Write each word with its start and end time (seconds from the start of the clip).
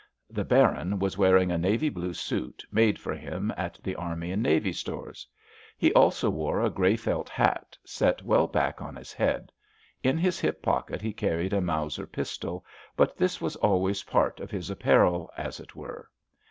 The 0.31 0.43
Baron 0.43 0.97
was 0.97 1.15
wearing 1.15 1.51
a 1.51 1.59
navy 1.59 1.87
blue 1.89 2.15
suit, 2.15 2.65
made 2.71 2.97
for 2.97 3.13
him 3.13 3.53
at 3.55 3.77
the 3.83 3.93
Army 3.95 4.31
and 4.31 4.41
Navy 4.41 4.73
Stores. 4.73 5.27
He 5.77 5.93
also 5.93 6.27
wore 6.27 6.59
a 6.59 6.71
grey 6.71 6.95
felt 6.95 7.29
hat, 7.29 7.77
set 7.85 8.23
well 8.25 8.47
back 8.47 8.81
on 8.81 8.95
his 8.95 9.13
head. 9.13 9.51
In 10.01 10.17
his 10.17 10.39
hip 10.39 10.63
pocket 10.63 11.03
he 11.03 11.13
carried 11.13 11.53
a 11.53 11.61
Mauser 11.61 12.07
pistol, 12.07 12.65
but 12.97 13.15
this 13.15 13.39
was 13.39 13.55
always 13.57 14.01
part 14.01 14.39
of 14.39 14.49
his 14.49 14.71
apparel, 14.71 15.29
as 15.37 15.59
it 15.59 15.75
were. 15.75 16.09